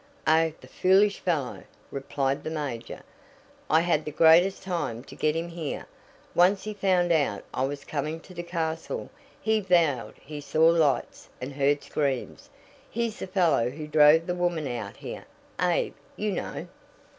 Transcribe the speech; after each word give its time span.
"Oh, 0.25 0.51
the 0.59 0.67
foolish 0.67 1.19
fellow," 1.19 1.61
replied 1.91 2.43
the 2.43 2.49
major. 2.49 3.03
"I 3.69 3.81
had 3.81 4.03
the 4.03 4.09
greatest 4.11 4.63
time 4.63 5.03
to 5.03 5.13
get 5.15 5.35
him 5.35 5.49
here, 5.49 5.85
once 6.33 6.63
he 6.63 6.73
found 6.73 7.11
out 7.11 7.43
I 7.53 7.65
was 7.65 7.85
coming 7.85 8.19
to 8.21 8.33
the 8.33 8.41
castle. 8.41 9.11
He 9.39 9.59
vowed 9.59 10.15
he 10.19 10.41
saw 10.41 10.69
lights, 10.69 11.29
and 11.39 11.53
heard 11.53 11.83
screams. 11.83 12.49
He's 12.89 13.19
the 13.19 13.27
fellow 13.27 13.69
who 13.69 13.85
drove 13.85 14.25
the 14.25 14.33
woman 14.33 14.67
out 14.67 14.97
here 14.97 15.25
Abe, 15.59 15.93
you 16.15 16.31
know." 16.31 16.67